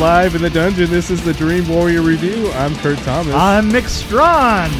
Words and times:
live 0.00 0.34
in 0.34 0.40
the 0.40 0.48
dungeon. 0.48 0.88
This 0.88 1.10
is 1.10 1.22
the 1.22 1.34
Dream 1.34 1.68
Warrior 1.68 2.00
Review. 2.00 2.50
I'm 2.52 2.74
Kurt 2.76 2.96
Thomas. 3.00 3.34
I'm 3.34 3.68
Mick 3.68 3.86
Strawn. 3.86 4.70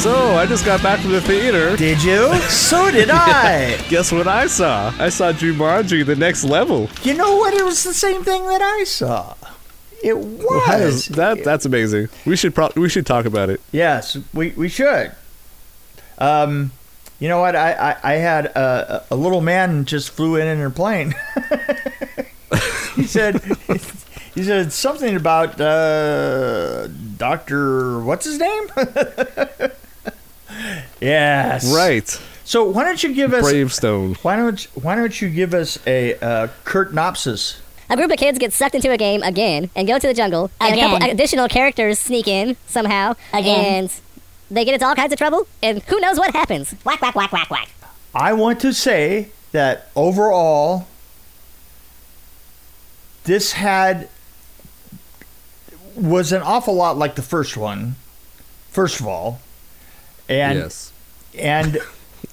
so, 0.00 0.36
I 0.36 0.46
just 0.46 0.64
got 0.64 0.80
back 0.80 1.00
from 1.00 1.10
the 1.10 1.20
theater. 1.20 1.76
Did 1.76 2.00
you? 2.04 2.32
so 2.42 2.88
did 2.92 3.10
I. 3.10 3.84
Guess 3.88 4.12
what 4.12 4.28
I 4.28 4.46
saw? 4.46 4.94
I 4.96 5.08
saw 5.08 5.32
Jumanji, 5.32 6.06
the 6.06 6.14
next 6.14 6.44
level. 6.44 6.88
You 7.02 7.14
know 7.14 7.36
what? 7.38 7.52
It 7.52 7.64
was 7.64 7.82
the 7.82 7.94
same 7.94 8.22
thing 8.22 8.46
that 8.46 8.62
I 8.62 8.84
saw. 8.84 9.34
It 10.02 10.16
was. 10.18 10.66
That 10.66 10.80
is- 10.80 11.06
that 11.08 11.44
that's 11.44 11.64
amazing. 11.66 12.08
We 12.24 12.36
should 12.36 12.54
pro- 12.54 12.70
we 12.76 12.88
should 12.88 13.06
talk 13.06 13.24
about 13.26 13.50
it. 13.50 13.60
Yes, 13.72 14.16
we, 14.34 14.50
we 14.50 14.68
should. 14.68 15.12
Um, 16.18 16.72
you 17.18 17.28
know 17.28 17.40
what? 17.40 17.56
I, 17.56 17.72
I, 17.72 17.96
I 18.02 18.12
had 18.14 18.46
a, 18.46 19.04
a 19.10 19.16
little 19.16 19.40
man 19.40 19.84
just 19.86 20.10
flew 20.10 20.36
in 20.36 20.46
in 20.46 20.60
a 20.60 20.70
plane. 20.70 21.14
he 22.94 23.04
said 23.04 23.40
he 24.34 24.42
said 24.42 24.72
something 24.72 25.16
about 25.16 25.58
uh, 25.60 26.88
Doctor 27.16 28.00
what's 28.00 28.26
his 28.26 28.38
name? 28.38 28.68
yes. 31.00 31.74
Right. 31.74 32.08
So 32.44 32.64
why 32.64 32.84
don't 32.84 33.02
you 33.02 33.12
give 33.12 33.34
us 33.34 33.42
Bravestone. 33.42 34.14
why 34.22 34.36
don't 34.36 34.60
why 34.74 34.94
don't 34.94 35.20
you 35.20 35.28
give 35.28 35.52
us 35.54 35.78
a 35.86 36.14
uh, 36.20 36.48
Kurt 36.64 36.92
Nopsis? 36.92 37.58
A 37.88 37.96
group 37.96 38.10
of 38.10 38.18
kids 38.18 38.38
get 38.38 38.52
sucked 38.52 38.74
into 38.74 38.90
a 38.90 38.96
game 38.96 39.22
again 39.22 39.70
and 39.76 39.86
go 39.86 39.98
to 39.98 40.06
the 40.06 40.14
jungle. 40.14 40.50
And 40.60 40.74
a 40.74 40.78
couple 40.78 41.10
additional 41.10 41.48
characters 41.48 41.98
sneak 41.98 42.26
in 42.26 42.56
somehow. 42.66 43.14
Again. 43.32 43.84
And 43.84 44.00
they 44.50 44.64
get 44.64 44.74
into 44.74 44.86
all 44.86 44.94
kinds 44.94 45.12
of 45.12 45.18
trouble. 45.18 45.46
And 45.62 45.82
who 45.84 46.00
knows 46.00 46.18
what 46.18 46.32
happens. 46.32 46.72
Whack, 46.84 47.00
whack, 47.00 47.14
whack, 47.14 47.32
whack, 47.32 47.50
whack. 47.50 47.70
I 48.14 48.32
want 48.32 48.60
to 48.60 48.72
say 48.72 49.30
that 49.52 49.90
overall, 49.94 50.88
this 53.24 53.52
had 53.52 54.08
was 55.94 56.32
an 56.32 56.42
awful 56.42 56.74
lot 56.74 56.96
like 56.96 57.14
the 57.14 57.22
first 57.22 57.56
one. 57.56 57.96
First 58.70 59.00
of 59.00 59.06
all, 59.06 59.40
and 60.28 60.58
yes. 60.58 60.92
and 61.38 61.78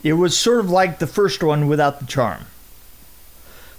it 0.03 0.13
was 0.13 0.37
sort 0.37 0.59
of 0.59 0.69
like 0.69 0.99
the 0.99 1.07
first 1.07 1.41
one 1.41 1.67
without 1.67 1.99
the 1.99 2.05
charm. 2.05 2.45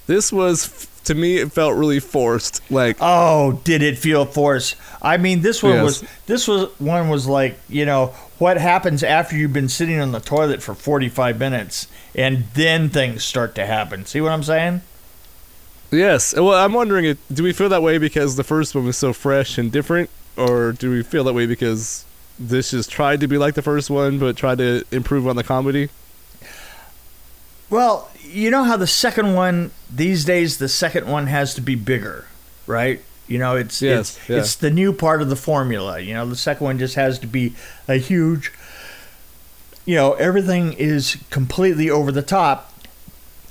This 0.06 0.33
was 0.33 0.88
to 1.05 1.14
me 1.14 1.36
it 1.38 1.52
felt 1.52 1.77
really 1.77 2.00
forced. 2.00 2.60
Like 2.70 2.97
Oh, 3.00 3.60
did 3.64 3.83
it 3.83 3.98
feel 3.98 4.24
forced? 4.24 4.77
I 5.02 5.16
mean, 5.16 5.42
this 5.42 5.62
one 5.62 5.74
Yes. 5.74 5.83
was 5.84 6.05
this 6.27 6.48
was 6.48 6.69
one 6.80 7.08
was 7.08 7.27
like 7.27 7.58
you 7.69 7.84
know 7.86 8.14
what 8.38 8.56
happens 8.58 9.02
after 9.02 9.36
you've 9.36 9.52
been 9.52 9.69
sitting 9.69 10.00
on 10.00 10.12
the 10.12 10.20
toilet 10.20 10.62
for 10.62 10.75
forty 10.75 11.08
five 11.08 11.38
minutes, 11.38 11.86
and 12.14 12.44
then 12.55 12.88
things 12.91 13.25
start 13.25 13.55
to 13.55 13.66
happen. 13.66 14.05
See 14.06 14.20
what 14.20 14.32
I'm 14.32 14.42
saying? 14.42 14.82
yes. 15.91 16.34
Well, 16.34 16.55
I'm 16.55 16.72
wondering 16.72 17.05
if 17.05 17.19
do 17.32 17.42
we 17.44 17.52
feel 17.52 17.69
that 17.69 17.82
way 17.82 17.98
because 17.98 18.36
the 18.36 18.44
first 18.44 18.75
one 18.75 18.84
was 18.84 18.97
so 18.97 19.12
fresh 19.12 19.58
and 19.58 19.70
different 19.70 20.10
or 20.36 20.72
do 20.72 20.91
we 20.91 21.02
feel 21.05 21.22
that 21.25 21.32
way 21.34 21.47
because 21.47 22.05
this 22.36 22.72
just 22.72 22.91
tried 22.91 23.20
to 23.20 23.28
be 23.28 23.38
like 23.38 23.55
the 23.55 23.62
first 23.62 23.88
one 23.91 24.19
but 24.19 24.36
tried 24.36 24.58
to 24.58 24.82
improve 24.91 25.28
on 25.28 25.36
the 25.36 25.44
comedy? 25.44 25.88
Well, 27.70 28.10
you 28.34 28.50
know 28.50 28.64
how 28.64 28.77
the 28.77 28.86
second 28.86 29.34
one 29.34 29.70
these 29.92 30.24
days 30.24 30.58
the 30.58 30.68
second 30.68 31.06
one 31.06 31.28
has 31.28 31.54
to 31.54 31.60
be 31.60 31.74
bigger, 31.74 32.27
right? 32.66 33.00
You 33.26 33.38
know, 33.38 33.56
it's 33.56 33.81
Yes, 33.81 34.16
it's 34.19 34.28
yeah. 34.28 34.36
it's 34.38 34.54
the 34.56 34.70
new 34.70 34.92
part 34.92 35.22
of 35.22 35.31
the 35.31 35.36
formula. 35.36 36.00
You 36.00 36.14
know, 36.14 36.26
the 36.26 36.36
second 36.36 36.64
one 36.64 36.78
just 36.78 36.94
has 36.97 37.19
to 37.20 37.26
be 37.26 37.54
a 37.88 37.97
huge 37.97 38.53
you 39.84 39.97
know, 39.97 40.14
everything 40.14 40.72
is 40.72 41.19
completely 41.31 41.91
over 41.91 42.10
the 42.10 42.22
top. 42.22 42.72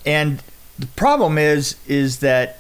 And 0.06 0.42
the 0.78 0.88
problem 0.88 1.38
is 1.38 1.76
is 1.88 2.20
that 2.20 2.60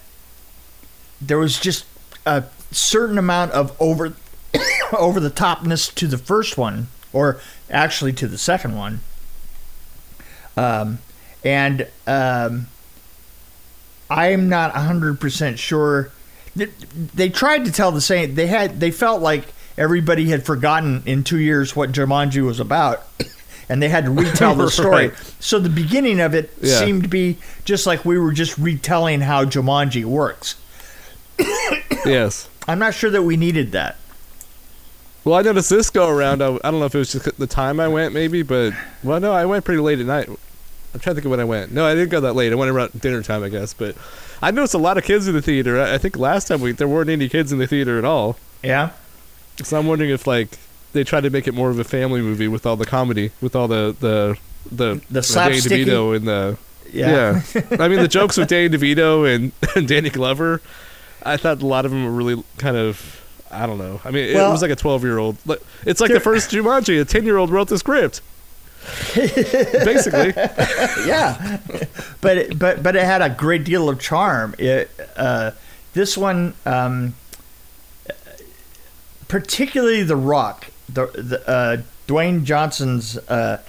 there 1.19 1.38
was 1.38 1.59
just 1.59 1.86
a 2.25 2.44
certain 2.72 3.18
amount 3.18 3.52
of 3.52 3.75
over 3.81 4.14
over 4.98 5.19
the 5.19 5.31
topness 5.31 5.94
to 5.96 6.08
the 6.08 6.18
first 6.18 6.58
one 6.58 6.88
or 7.12 7.40
actually 7.69 8.14
to 8.14 8.28
the 8.28 8.38
second 8.38 8.78
one. 8.78 9.02
Um 10.56 11.00
and 11.44 11.88
um, 12.08 12.68
I'm 14.09 14.50
not 14.50 14.74
100% 14.74 15.58
sure. 15.58 16.12
They, 16.56 16.66
they 17.16 17.30
tried 17.30 17.66
to 17.66 17.72
tell 17.72 17.92
the 17.92 18.02
same. 18.02 18.36
They 18.36 18.48
had. 18.48 18.80
They 18.80 18.92
felt 18.92 19.22
like 19.22 19.46
everybody 19.78 20.30
had 20.30 20.46
forgotten 20.46 21.02
in 21.06 21.24
two 21.24 21.40
years 21.40 21.76
what 21.76 21.92
Jumanji 21.92 22.46
was 22.46 22.59
about, 22.59 23.04
and 23.70 23.81
they 23.81 23.90
had 23.90 24.06
to 24.06 24.12
retell 24.12 24.54
the 24.54 24.70
story. 24.72 25.08
Right. 25.09 25.36
So 25.40 25.58
the 25.59 25.70
beginning 25.70 26.20
of 26.20 26.36
it 26.36 26.52
Yeah. 26.62 26.78
seemed 26.80 27.04
to 27.04 27.09
be 27.09 27.38
just 27.66 27.88
like 27.88 28.06
we 28.06 28.20
were 28.20 28.31
just 28.34 28.58
retelling 28.60 29.22
how 29.22 29.46
Jumanji 29.46 30.06
works. 30.06 30.56
yes. 32.06 32.48
I'm 32.68 32.80
not 32.80 32.94
sure 32.94 33.10
that 33.10 33.24
we 33.24 33.36
needed 33.36 33.72
that. 33.72 33.98
Well, 35.25 35.36
I 35.36 35.42
noticed 35.42 35.70
this 35.70 35.90
go 35.90 36.08
around. 36.10 36.42
I, 36.44 36.48
I 36.64 36.70
don't 36.70 36.80
know 36.80 36.86
if 36.86 36.94
it 36.96 37.00
was 37.00 37.14
just 37.14 37.38
the 37.40 37.48
time 37.48 37.80
I 37.80 37.88
went, 37.88 38.14
maybe, 38.14 38.44
but 38.44 38.74
well, 39.04 39.20
no, 39.20 39.31
I 39.31 39.46
went 39.46 39.66
pretty 39.66 39.81
late 39.81 40.00
at 40.00 40.06
night. 40.06 40.30
I'm 40.94 41.00
trying 41.00 41.16
to 41.16 41.22
think 41.22 41.26
of 41.26 41.31
when 41.31 41.40
I 41.40 41.44
went. 41.46 41.72
No, 41.72 41.86
I 41.86 41.96
didn't 41.96 42.09
go 42.09 42.20
that 42.22 42.34
late. 42.34 42.52
I 42.52 42.56
went 42.56 42.70
around 42.70 43.00
dinner 43.02 43.24
time, 43.24 43.44
I 43.44 43.50
guess. 43.50 43.74
But 43.74 43.96
I 44.42 44.52
noticed 44.52 44.74
a 44.74 44.78
lot 44.80 44.98
of 44.98 45.04
kids 45.04 45.28
in 45.28 45.34
the 45.34 45.42
theater. 45.42 45.81
I, 45.81 45.96
I 45.96 45.98
think 45.98 46.18
last 46.18 46.48
time 46.48 46.62
we 46.62 46.72
there 46.72 46.88
weren't 46.88 47.09
any 47.09 47.30
kids 47.30 47.52
in 47.52 47.58
the 47.58 47.68
theater 47.68 47.98
at 47.98 48.06
all. 48.06 48.38
Yeah. 48.64 48.92
So 49.64 49.78
I'm 49.78 49.88
wondering 49.88 50.12
if 50.12 50.28
like 50.28 50.59
they 50.94 51.04
tried 51.04 51.22
to 51.22 51.30
make 51.30 51.48
it 51.48 51.54
more 51.54 51.70
of 51.70 51.80
a 51.80 51.84
family 51.84 52.22
movie 52.22 52.48
with 52.48 52.66
all 52.66 52.76
the 52.76 52.86
comedy, 52.86 53.31
with 53.42 53.56
all 53.56 53.68
the 53.68 53.96
the 54.00 54.38
the, 54.72 55.02
The 55.09 55.22
Danny 55.22 55.58
DeVito 55.58 56.16
and 56.16 56.28
the 56.28 56.58
Yeah. 56.92 57.42
yeah. 57.56 57.62
I 57.84 57.88
mean 57.88 58.00
the 58.00 58.08
jokes 58.08 58.38
with 58.38 58.48
Danny 58.50 58.70
DeVito 58.70 59.34
and, 59.34 59.52
and 59.75 59.88
Danny 59.88 60.10
Glover. 60.10 60.62
I 61.24 61.38
thought 61.38 61.62
a 61.62 61.66
lot 61.66 61.86
of 61.86 61.92
them 61.92 62.06
were 62.06 62.12
really 62.12 62.44
kind 62.58 62.78
of. 62.78 63.20
I 63.50 63.66
don't 63.68 63.78
know. 63.78 64.02
I 64.04 64.10
mean, 64.10 64.30
it 64.30 64.36
was 64.36 64.64
like 64.64 64.72
a 64.72 64.75
12 64.75 65.04
year 65.04 65.20
old. 65.20 65.38
It's 65.86 66.02
like 66.02 66.12
the 66.12 66.20
first 66.20 66.50
Jumanji. 66.50 67.00
A 67.00 67.06
10 67.06 67.24
year 67.24 67.38
old 67.38 67.52
wrote 67.52 67.68
the 67.68 67.78
script. 67.78 68.20
Basically, 69.16 70.34
yeah, 71.08 71.60
but 72.22 72.38
it, 72.38 72.60
but 72.60 72.84
but 72.84 72.96
it 72.96 73.04
had 73.04 73.22
a 73.22 73.30
great 73.30 73.64
deal 73.64 73.90
of 73.90 74.00
charm. 74.00 74.56
It 74.58 74.90
uh, 75.16 75.52
this 75.94 76.18
one, 76.18 76.54
um, 76.66 77.16
particularly 79.28 80.04
The 80.04 80.16
Rock, 80.16 80.68
the, 80.88 81.08
the 81.08 81.50
uh, 81.50 81.78
Dwayne 82.08 82.44
Johnson's 82.44 83.18
uh, 83.18 83.62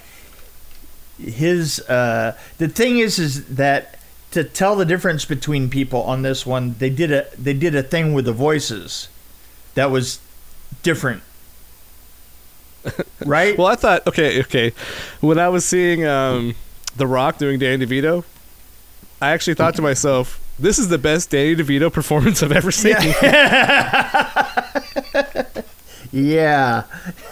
his 1.17 1.79
uh, 1.81 2.37
the 2.57 2.67
thing 2.67 2.99
is 2.99 3.19
is 3.19 3.45
that 3.45 3.99
to 4.31 4.43
tell 4.43 4.75
the 4.75 4.85
difference 4.85 5.23
between 5.23 5.69
people 5.69 6.03
on 6.03 6.21
this 6.21 6.45
one, 6.45 6.75
they 6.79 6.89
did 6.89 7.11
a 7.11 7.27
they 7.37 7.53
did 7.53 7.73
a 7.73 7.83
thing 7.83 8.13
with 8.13 8.25
the 8.25 8.33
voices 8.33 9.07
that 9.75 9.89
was 9.91 10.19
different. 10.83 11.23
Right? 13.25 13.57
well, 13.57 13.67
I 13.67 13.75
thought 13.75 14.05
okay, 14.07 14.41
okay. 14.41 14.71
When 15.19 15.39
I 15.39 15.49
was 15.49 15.65
seeing 15.65 16.05
um, 16.05 16.53
The 16.95 17.07
Rock 17.07 17.39
doing 17.39 17.57
Danny 17.57 17.83
DeVito, 17.85 18.23
I 19.19 19.31
actually 19.31 19.55
thought 19.55 19.73
to 19.75 19.81
myself, 19.81 20.39
"This 20.59 20.77
is 20.77 20.89
the 20.89 20.99
best 20.99 21.31
Danny 21.31 21.55
DeVito 21.55 21.91
performance 21.91 22.43
I've 22.43 22.51
ever 22.51 22.71
seen." 22.71 22.95
yeah. 26.11 26.83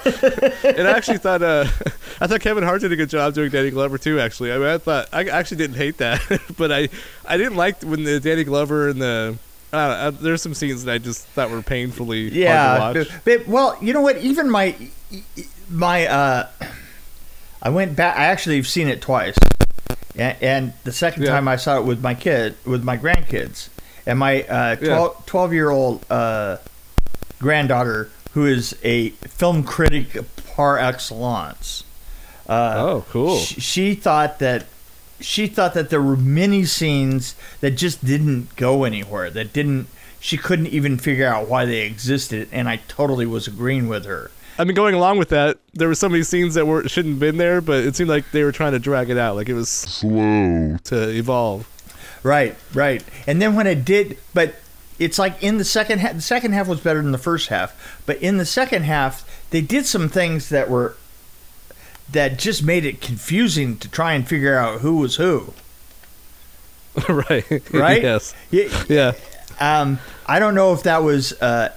and 0.05 0.87
I 0.87 0.91
actually 0.95 1.19
thought 1.19 1.43
uh, 1.43 1.65
I 2.19 2.27
thought 2.27 2.41
Kevin 2.41 2.63
Hart 2.63 2.81
did 2.81 2.91
a 2.91 2.95
good 2.95 3.09
job 3.09 3.33
doing 3.33 3.51
Danny 3.51 3.69
Glover 3.69 3.97
too. 3.97 4.19
Actually, 4.19 4.51
I 4.51 4.57
mean, 4.57 4.67
I 4.67 4.77
thought 4.79 5.09
I 5.13 5.25
actually 5.25 5.57
didn't 5.57 5.77
hate 5.77 5.97
that, 5.97 6.21
but 6.57 6.71
I 6.71 6.89
I 7.25 7.37
didn't 7.37 7.55
like 7.55 7.81
when 7.83 8.03
the 8.03 8.19
Danny 8.19 8.43
Glover 8.43 8.89
and 8.89 9.01
the 9.01 9.37
I 9.37 9.37
don't 9.37 9.37
know, 9.37 9.52
uh, 9.73 10.11
there's 10.11 10.41
some 10.41 10.53
scenes 10.53 10.83
that 10.85 10.93
I 10.93 10.97
just 10.97 11.25
thought 11.27 11.49
were 11.49 11.61
painfully 11.61 12.29
yeah 12.29 12.77
hard 12.77 12.93
to 12.95 12.99
watch. 13.01 13.09
but, 13.25 13.39
but- 13.39 13.47
well 13.47 13.77
you 13.81 13.93
know 13.93 14.01
what 14.01 14.17
even 14.17 14.49
my 14.49 14.75
my 15.69 16.05
uh 16.07 16.47
i 17.63 17.69
went 17.69 17.95
back 17.95 18.17
i 18.17 18.25
actually 18.25 18.57
have 18.57 18.67
seen 18.67 18.87
it 18.87 19.01
twice 19.01 19.35
and, 20.15 20.37
and 20.41 20.73
the 20.83 20.91
second 20.91 21.23
Yeah. 21.23 21.29
time 21.31 21.47
i 21.47 21.55
saw 21.55 21.77
it 21.79 21.85
with 21.85 22.01
my 22.01 22.13
kid 22.13 22.55
with 22.65 22.83
my 22.83 22.97
grandkids 22.97 23.69
and 24.05 24.19
my 24.19 24.43
uh 24.43 24.75
12, 24.75 25.25
12 25.25 25.53
year 25.53 25.69
old 25.69 26.05
uh 26.11 26.57
granddaughter 27.39 28.09
who 28.33 28.45
is 28.45 28.75
a 28.83 29.09
film 29.09 29.63
critic 29.63 30.17
par 30.55 30.77
excellence 30.77 31.83
uh 32.49 32.73
oh, 32.77 33.05
cool. 33.09 33.37
sh- 33.37 33.61
she 33.61 33.95
thought 33.95 34.39
that 34.39 34.65
she 35.19 35.47
thought 35.47 35.73
that 35.73 35.89
there 35.89 36.01
were 36.01 36.17
many 36.17 36.65
scenes 36.65 37.35
that 37.61 37.71
just 37.71 38.03
didn't 38.03 38.55
go 38.55 38.83
anywhere 38.83 39.29
that 39.29 39.53
didn't 39.53 39.87
she 40.19 40.37
couldn't 40.37 40.67
even 40.67 40.97
figure 40.97 41.27
out 41.27 41.47
why 41.47 41.65
they 41.65 41.81
existed 41.81 42.47
and 42.51 42.67
i 42.67 42.77
totally 42.87 43.25
was 43.25 43.47
agreeing 43.47 43.87
with 43.87 44.05
her 44.05 44.31
I 44.55 44.65
mean, 44.65 44.75
going 44.75 44.93
along 44.93 45.17
with 45.17 45.29
that, 45.29 45.57
there 45.73 45.87
were 45.87 45.95
so 45.95 46.07
many 46.07 46.21
scenes 46.21 46.53
that 46.53 46.67
were 46.67 46.87
shouldn't 46.87 47.13
have 47.13 47.19
been 47.19 47.37
there, 47.37 47.59
but 47.59 47.83
it 47.83 47.95
seemed 47.95 48.11
like 48.11 48.29
they 48.29 48.43
were 48.43 48.51
trying 48.51 48.73
to 48.73 48.79
drag 48.79 49.09
it 49.09 49.17
out, 49.17 49.35
like 49.35 49.49
it 49.49 49.55
was 49.55 49.67
slow 49.67 50.77
to 50.83 51.09
evolve. 51.09 51.67
right 52.21 52.55
right 52.75 53.03
and 53.25 53.41
then 53.41 53.55
when 53.55 53.65
it 53.65 53.83
did 53.83 54.15
but 54.35 54.53
it's 54.99 55.19
like 55.19 55.41
in 55.41 55.57
the 55.57 55.65
second 55.65 55.99
half. 55.99 56.13
The 56.13 56.21
second 56.21 56.53
half 56.53 56.67
was 56.67 56.79
better 56.79 57.01
than 57.01 57.11
the 57.11 57.17
first 57.17 57.49
half, 57.49 58.01
but 58.05 58.17
in 58.17 58.37
the 58.37 58.45
second 58.45 58.83
half, 58.83 59.27
they 59.49 59.61
did 59.61 59.85
some 59.85 60.09
things 60.09 60.49
that 60.49 60.69
were 60.69 60.95
that 62.13 62.39
just 62.39 62.63
made 62.63 62.85
it 62.85 63.01
confusing 63.01 63.77
to 63.77 63.89
try 63.89 64.13
and 64.13 64.27
figure 64.27 64.57
out 64.57 64.81
who 64.81 64.97
was 64.97 65.17
who. 65.17 65.53
right. 67.09 67.73
Right? 67.73 68.01
yes. 68.01 68.33
Yeah, 68.49 68.83
Yeah. 68.87 69.13
Um, 69.59 69.99
I 70.25 70.39
don't 70.39 70.55
know 70.55 70.73
if 70.73 70.83
that 70.83 71.03
was. 71.03 71.33
Uh, 71.33 71.71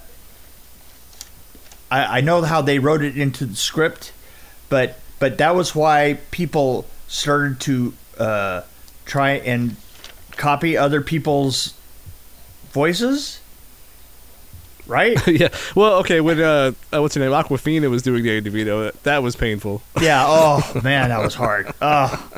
I, 1.91 2.17
I 2.17 2.21
know 2.21 2.41
how 2.41 2.61
they 2.61 2.79
wrote 2.79 3.03
it 3.03 3.17
into 3.17 3.45
the 3.45 3.55
script, 3.55 4.13
but 4.69 4.99
but 5.19 5.37
that 5.37 5.55
was 5.55 5.75
why 5.75 6.19
people 6.31 6.85
started 7.07 7.59
to 7.61 7.93
uh, 8.17 8.61
try 9.05 9.31
and 9.31 9.75
copy 10.31 10.77
other 10.77 11.01
people's 11.01 11.73
voices. 12.71 13.39
Right? 14.87 15.25
yeah. 15.27 15.49
Well, 15.75 15.95
okay. 15.99 16.21
When 16.21 16.39
uh, 16.41 16.71
uh, 16.93 17.01
what's 17.01 17.15
her 17.15 17.21
name? 17.21 17.31
Awkwafina 17.31 17.89
was 17.89 18.01
doing 18.01 18.23
Danny 18.23 18.41
DeVito. 18.41 18.93
That 19.03 19.21
was 19.21 19.35
painful. 19.35 19.81
Yeah. 20.01 20.25
Oh 20.39 20.81
man, 20.83 21.09
that 21.09 21.21
was 21.21 21.35
hard. 21.35 21.73
Oh, 21.81 22.29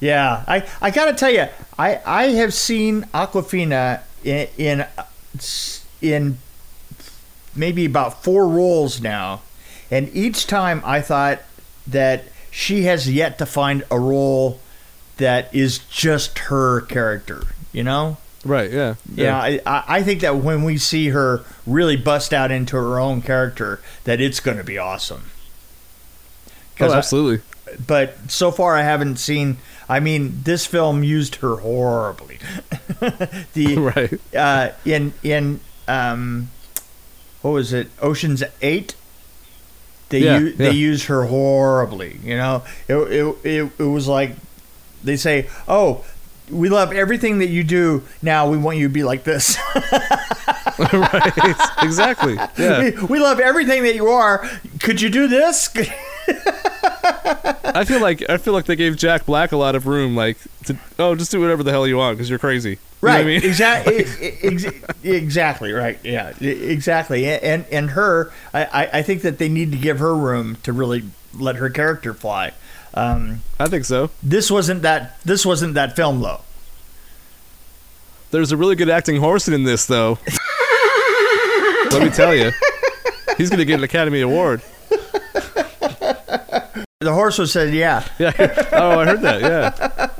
yeah. 0.00 0.44
I 0.46 0.66
I 0.80 0.90
gotta 0.90 1.14
tell 1.14 1.30
you, 1.30 1.46
I 1.78 2.00
I 2.04 2.24
have 2.28 2.52
seen 2.52 3.02
Awkwafina 3.14 4.02
in 4.24 4.48
in 4.58 4.86
in 6.02 6.38
maybe 7.54 7.84
about 7.86 8.22
four 8.22 8.46
roles 8.48 9.00
now, 9.00 9.42
and 9.90 10.10
each 10.14 10.46
time 10.46 10.82
I 10.84 11.00
thought 11.00 11.40
that 11.86 12.24
she 12.50 12.82
has 12.84 13.10
yet 13.10 13.38
to 13.38 13.46
find 13.46 13.84
a 13.90 13.98
role 13.98 14.60
that 15.16 15.54
is 15.54 15.78
just 15.78 16.38
her 16.50 16.82
character. 16.82 17.42
You 17.72 17.84
know. 17.84 18.16
Right. 18.46 18.70
Yeah. 18.70 18.94
Yeah, 19.14 19.36
I, 19.36 19.60
I 19.66 19.84
I 19.88 20.02
think 20.02 20.20
that 20.20 20.36
when 20.36 20.62
we 20.64 20.78
see 20.78 21.08
her 21.08 21.44
really 21.66 21.96
bust 21.96 22.32
out 22.32 22.50
into 22.50 22.76
her 22.76 22.98
own 22.98 23.22
character, 23.22 23.80
that 24.04 24.20
it's 24.20 24.40
going 24.40 24.56
to 24.58 24.64
be 24.64 24.78
awesome. 24.78 25.24
Oh, 26.48 26.52
'Cause 26.78 26.92
I- 26.92 26.98
absolutely. 26.98 27.44
but 27.86 28.16
so 28.30 28.50
far 28.50 28.76
I 28.76 28.82
haven't 28.82 29.16
seen. 29.16 29.58
I 29.88 30.00
mean, 30.00 30.40
this 30.44 30.66
film 30.66 31.02
used 31.04 31.36
her 31.36 31.56
horribly. 31.56 32.38
the 33.54 33.76
right. 33.94 34.20
uh, 34.34 34.72
in 34.84 35.12
in 35.22 35.60
um, 35.88 36.50
what 37.42 37.52
was 37.52 37.72
it? 37.72 37.88
Ocean's 38.02 38.42
Eight. 38.62 38.94
They 40.08 40.20
Yeah, 40.20 40.38
u- 40.38 40.52
they 40.52 40.70
use 40.72 41.06
her 41.06 41.24
horribly. 41.26 42.18
You 42.22 42.36
know, 42.36 42.62
it, 42.88 42.94
it 42.96 43.36
it 43.44 43.72
it 43.78 43.82
was 43.84 44.06
like 44.06 44.36
they 45.02 45.16
say, 45.16 45.48
"Oh, 45.66 46.04
we 46.50 46.68
love 46.68 46.92
everything 46.92 47.38
that 47.40 47.48
you 47.48 47.64
do. 47.64 48.02
Now 48.22 48.48
we 48.48 48.56
want 48.58 48.78
you 48.78 48.88
to 48.88 48.92
be 48.92 49.04
like 49.04 49.24
this." 49.24 49.58
right. 50.92 51.54
Exactly. 51.82 52.34
Yeah. 52.58 52.80
we, 52.80 52.90
we 53.06 53.18
love 53.20 53.40
everything 53.40 53.82
that 53.84 53.94
you 53.94 54.08
are. 54.08 54.48
Could 54.80 55.00
you 55.00 55.08
do 55.10 55.28
this? 55.28 55.68
I 56.28 57.84
feel 57.84 58.00
like 58.00 58.28
I 58.28 58.36
feel 58.38 58.52
like 58.52 58.64
they 58.66 58.76
gave 58.76 58.96
Jack 58.96 59.26
Black 59.26 59.52
a 59.52 59.56
lot 59.56 59.74
of 59.74 59.86
room, 59.86 60.16
like 60.16 60.38
to 60.64 60.76
oh, 60.98 61.14
just 61.14 61.30
do 61.30 61.40
whatever 61.40 61.62
the 61.62 61.70
hell 61.70 61.86
you 61.86 61.96
want 61.96 62.16
because 62.16 62.30
you're 62.30 62.38
crazy. 62.38 62.70
You 62.70 62.76
know 62.76 63.12
Right. 63.12 63.20
I 63.20 63.24
mean? 63.24 63.44
exactly. 63.44 64.04
exactly. 65.04 65.72
Right. 65.72 65.98
Yeah. 66.02 66.30
Exactly. 66.40 67.26
And 67.28 67.64
and 67.70 67.90
her, 67.90 68.32
I- 68.54 68.88
I 68.94 69.02
think 69.02 69.22
that 69.22 69.38
they 69.38 69.48
need 69.48 69.70
to 69.72 69.78
give 69.78 69.98
her 69.98 70.14
room 70.16 70.56
to 70.62 70.72
really 70.72 71.04
let 71.38 71.56
her 71.56 71.70
character 71.70 72.14
fly. 72.14 72.52
Um, 72.94 73.42
I 73.60 73.66
think 73.66 73.84
so. 73.84 74.10
this 74.22 74.50
wasn't 74.50 74.82
that. 74.82 75.20
This 75.24 75.44
wasn't 75.44 75.74
that 75.74 75.94
film 75.96 76.22
though. 76.22 76.40
There's 78.30 78.52
a 78.52 78.56
really 78.56 78.74
good 78.74 78.90
acting 78.90 79.20
horse 79.20 79.48
in 79.48 79.62
this, 79.64 79.86
though. 79.86 80.18
Let 81.90 82.02
me 82.02 82.10
tell 82.10 82.34
you, 82.34 82.50
he's 83.36 83.50
gonna 83.50 83.64
get 83.64 83.78
an 83.78 83.84
Academy 83.84 84.20
Award. 84.20 84.62
The 87.00 87.12
horse 87.12 87.38
was 87.38 87.52
said, 87.52 87.72
"Yeah, 87.72 88.04
Yeah. 88.18 88.32
Oh, 88.72 88.98
I 89.00 89.04
heard 89.04 89.20
that. 89.22 89.40
Yeah. 89.42 90.10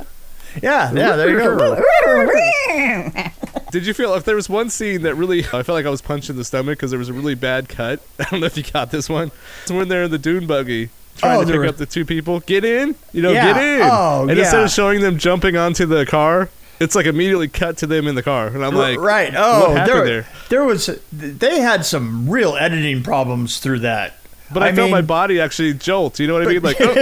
yeah, 0.61 0.93
yeah." 0.93 1.15
There 1.15 1.29
you 1.29 1.37
go. 1.39 3.21
Did 3.71 3.85
you 3.85 3.93
feel 3.93 4.13
if 4.13 4.23
there 4.23 4.35
was 4.35 4.47
one 4.47 4.69
scene 4.69 5.01
that 5.01 5.15
really 5.15 5.39
I 5.39 5.63
felt 5.63 5.69
like 5.69 5.85
I 5.85 5.89
was 5.89 6.01
punched 6.01 6.29
in 6.29 6.37
the 6.37 6.45
stomach 6.45 6.77
because 6.77 6.91
there 6.91 6.99
was 6.99 7.09
a 7.09 7.13
really 7.13 7.35
bad 7.35 7.67
cut? 7.67 7.99
I 8.19 8.25
don't 8.29 8.39
know 8.39 8.45
if 8.45 8.55
you 8.55 8.63
got 8.63 8.91
this 8.91 9.09
one. 9.09 9.31
It's 9.63 9.71
when 9.71 9.89
they're 9.89 10.03
in 10.03 10.11
the 10.11 10.17
dune 10.17 10.47
buggy 10.47 10.89
trying 11.17 11.37
Oh, 11.37 11.41
to 11.45 11.51
pick 11.51 11.59
was- 11.61 11.69
up 11.69 11.77
the 11.77 11.85
two 11.85 12.05
people. 12.05 12.39
Get 12.41 12.63
in, 12.65 12.95
you 13.13 13.21
know, 13.21 13.31
Yeah. 13.31 13.53
get 13.53 13.63
in. 13.63 13.81
Oh, 13.83 14.27
and 14.29 14.37
instead 14.39 14.63
of 14.63 14.69
showing 14.71 15.01
them 15.01 15.17
jumping 15.17 15.57
onto 15.57 15.85
the 15.85 16.05
car, 16.05 16.49
it's 16.79 16.95
like 16.95 17.05
immediately 17.07 17.47
cut 17.47 17.77
to 17.77 17.87
them 17.87 18.07
in 18.07 18.15
the 18.15 18.23
car, 18.23 18.47
and 18.47 18.63
I'm 18.63 18.75
like, 18.75 18.99
right. 18.99 19.33
Oh, 19.35 19.73
there, 19.73 20.05
there? 20.05 20.27
there 20.49 20.63
was. 20.63 20.89
They 21.11 21.59
had 21.59 21.85
some 21.85 22.29
real 22.29 22.55
editing 22.55 23.01
problems 23.03 23.59
through 23.59 23.79
that. 23.79 24.13
But 24.49 24.63
I, 24.63 24.71
felt 24.71 24.85
mean, 24.85 24.91
my 24.91 25.01
body 25.01 25.41
actually 25.41 25.73
jolt. 25.73 26.19
You 26.21 26.27
know 26.27 26.33
what 26.35 26.43
I 26.47 26.51
mean? 26.51 26.61
Like, 26.61 26.77
oh, 26.79 26.93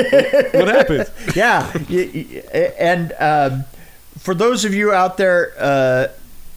what 0.57 0.67
happened? 0.67 1.11
yeah, 1.35 1.71
and 2.79 3.13
um, 3.19 3.65
for 4.17 4.33
those 4.33 4.65
of 4.65 4.73
you 4.73 4.91
out 4.91 5.17
there, 5.17 5.53
uh, 5.59 6.07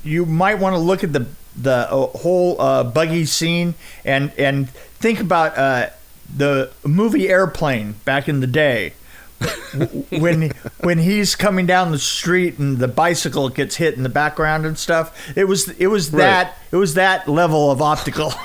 you 0.04 0.24
might 0.24 0.58
want 0.58 0.74
to 0.74 0.78
look 0.78 1.04
at 1.04 1.12
the 1.12 1.26
the 1.56 1.90
uh, 1.92 2.06
whole 2.18 2.58
uh, 2.60 2.84
buggy 2.84 3.24
scene 3.26 3.74
and 4.04 4.32
and 4.38 4.70
think 4.70 5.20
about 5.20 5.58
uh, 5.58 5.90
the 6.34 6.70
movie 6.84 7.28
Airplane 7.28 7.94
back 8.04 8.28
in 8.28 8.40
the 8.40 8.46
day. 8.46 8.92
when 10.10 10.50
when 10.80 10.98
he's 10.98 11.36
coming 11.36 11.64
down 11.64 11.92
the 11.92 11.98
street 11.98 12.58
and 12.58 12.78
the 12.78 12.88
bicycle 12.88 13.48
gets 13.48 13.76
hit 13.76 13.94
in 13.94 14.02
the 14.02 14.08
background 14.08 14.66
and 14.66 14.76
stuff, 14.76 15.16
it 15.36 15.44
was 15.44 15.68
it 15.78 15.86
was 15.86 16.12
Right. 16.12 16.18
that 16.18 16.58
it 16.72 16.76
was 16.76 16.94
that 16.94 17.28
level 17.28 17.70
of 17.70 17.80
optical. 17.80 18.32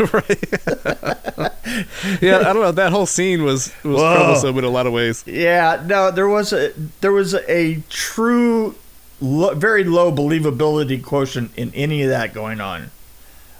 Right. 0.14 0.44
yeah, 2.22 2.38
I 2.38 2.52
don't 2.54 2.62
know. 2.62 2.72
That 2.72 2.90
whole 2.90 3.04
scene 3.04 3.42
was 3.44 3.70
was 3.84 3.96
Whoa. 4.00 4.14
troublesome 4.16 4.56
in 4.58 4.64
a 4.64 4.70
lot 4.70 4.86
of 4.86 4.94
ways. 4.94 5.22
Yeah, 5.26 5.82
no, 5.86 6.10
there 6.10 6.26
was 6.28 6.54
a 6.54 6.72
there 7.02 7.12
was 7.12 7.34
a 7.34 7.82
true, 7.90 8.74
lo, 9.20 9.52
very 9.54 9.84
low 9.84 10.10
believability 10.10 11.02
quotient 11.04 11.50
in 11.56 11.70
any 11.74 12.02
of 12.02 12.08
that 12.08 12.32
going 12.32 12.62
on. 12.62 12.90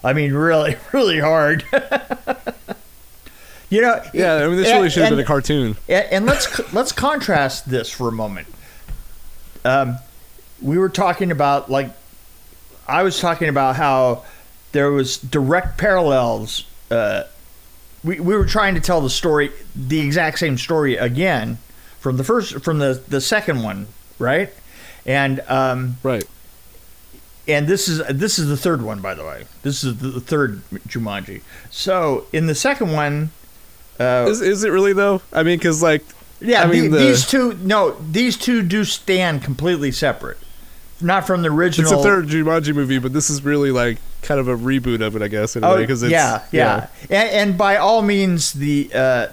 I 0.02 0.12
mean, 0.12 0.32
really, 0.32 0.76
really 0.92 1.20
hard. 1.20 1.64
you 3.68 3.80
know, 3.82 4.02
Yeah, 4.12 4.34
I 4.36 4.46
mean, 4.48 4.56
this 4.56 4.68
and- 4.68 4.78
really 4.78 4.90
should 4.90 5.02
have 5.04 5.10
been 5.10 5.18
a 5.20 5.24
cartoon. 5.24 5.76
and, 5.88 6.06
and 6.10 6.26
let's 6.26 6.72
let's 6.72 6.92
contrast 6.92 7.68
this 7.68 7.90
for 7.90 8.08
a 8.08 8.12
moment. 8.12 8.48
Um, 9.64 9.98
we 10.62 10.78
were 10.78 10.88
talking 10.88 11.30
about 11.30 11.70
like 11.70 11.90
I 12.88 13.02
was 13.02 13.20
talking 13.20 13.48
about 13.48 13.76
how 13.76 14.24
there 14.72 14.90
was 14.90 15.18
direct 15.18 15.78
parallels. 15.78 16.64
Uh, 16.90 17.24
we 18.02 18.18
we 18.20 18.34
were 18.34 18.46
trying 18.46 18.74
to 18.74 18.80
tell 18.80 19.00
the 19.00 19.10
story, 19.10 19.50
the 19.76 20.00
exact 20.00 20.38
same 20.38 20.56
story 20.58 20.96
again 20.96 21.58
from 22.00 22.16
the 22.16 22.24
first 22.24 22.62
from 22.64 22.78
the 22.78 23.02
the 23.08 23.20
second 23.20 23.62
one, 23.62 23.86
right? 24.18 24.50
And 25.06 25.40
um, 25.48 25.96
Right. 26.02 26.24
And 27.52 27.66
this 27.66 27.88
is 27.88 27.98
this 28.08 28.38
is 28.38 28.48
the 28.48 28.56
third 28.56 28.82
one, 28.82 29.00
by 29.00 29.14
the 29.14 29.24
way. 29.24 29.44
This 29.62 29.84
is 29.84 29.96
the 29.98 30.20
third 30.20 30.62
Jumanji. 30.88 31.42
So 31.70 32.26
in 32.32 32.46
the 32.46 32.54
second 32.54 32.92
one, 32.92 33.30
uh, 33.98 34.26
Is, 34.28 34.40
is 34.40 34.64
it 34.64 34.70
really 34.70 34.92
though? 34.92 35.22
I 35.32 35.42
mean, 35.42 35.58
because 35.58 35.82
like, 35.82 36.04
Yeah, 36.40 36.62
I 36.62 36.66
mean, 36.66 36.84
the- 36.90 36.98
the- 36.98 37.04
these 37.06 37.26
two 37.26 37.54
no, 37.62 37.96
these 38.10 38.36
two 38.36 38.62
do 38.62 38.84
stand 38.84 39.42
completely 39.42 39.92
separate. 39.92 40.38
Not 41.02 41.26
from 41.26 41.40
the 41.42 41.48
original. 41.48 41.92
it's 41.92 42.00
a 42.00 42.02
third 42.02 42.26
Jumanji 42.28 42.74
movie, 42.74 42.98
but 42.98 43.12
this 43.14 43.30
is 43.30 43.42
really 43.42 43.70
like 43.70 43.98
kind 44.22 44.38
of 44.38 44.48
a 44.48 44.56
reboot 44.56 45.00
of 45.00 45.16
it, 45.16 45.22
I 45.22 45.28
guess. 45.28 45.56
In 45.56 45.64
a 45.64 45.68
Oh, 45.70 45.74
way, 45.76 45.80
because 45.82 46.02
it's 46.02 46.12
yeah, 46.12 46.42
yeah, 46.52 46.88
And, 47.08 47.28
and 47.30 47.58
by 47.58 47.76
all 47.76 48.02
means, 48.02 48.52
the 48.52 48.90
uh, 48.94 49.26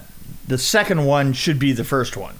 the 0.48 0.58
second 0.58 1.04
one 1.06 1.34
should 1.34 1.60
be 1.60 1.74
the 1.74 1.84
first 1.84 2.16
one. 2.16 2.36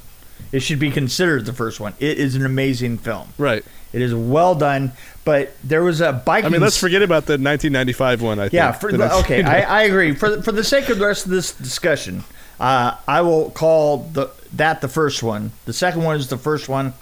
It 0.54 0.62
should 0.62 0.80
be 0.80 0.92
considered 0.92 1.46
the 1.46 1.52
first 1.52 1.82
one. 1.82 1.94
It 2.00 2.18
is 2.20 2.36
an 2.36 2.46
amazing 2.46 3.00
film. 3.00 3.28
right. 3.38 3.66
It 3.98 4.04
is 4.04 4.14
well 4.14 4.56
done. 4.56 4.92
But 5.26 5.54
there 5.64 5.84
was 5.84 6.00
a 6.00 6.14
bike. 6.14 6.46
I 6.46 6.50
mean, 6.50 6.62
let's 6.62 6.78
forget 6.78 7.02
about 7.02 7.26
the 7.26 7.34
1995 7.34 8.22
one. 8.22 8.40
I 8.40 8.44
think. 8.44 8.54
Yeah, 8.54 8.72
for 8.72 8.94
okay. 8.94 9.44
I, 9.44 9.82
I 9.82 9.82
agree. 9.84 10.14
For 10.14 10.38
the, 10.38 10.44
for 10.44 10.52
the 10.52 10.64
sake 10.64 10.88
of 10.90 11.00
the 11.00 11.06
rest 11.06 11.26
of 11.26 11.32
this 11.32 11.52
discussion, 11.52 12.24
uh, 12.60 12.96
I 13.08 13.22
will 13.22 13.50
call 13.50 13.98
the 14.14 14.30
that 14.54 14.82
the 14.82 14.88
first 14.88 15.24
one. 15.24 15.52
The 15.66 15.74
second 15.74 16.04
one 16.04 16.16
is 16.16 16.30
the 16.30 16.38
first 16.38 16.70
one, 16.70 16.94